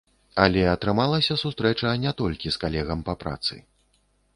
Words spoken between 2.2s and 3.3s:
толькі з калегам па